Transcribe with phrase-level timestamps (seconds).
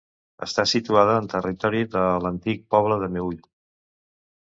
[0.45, 3.41] Està situada en territori de l'antic poble del Meüll.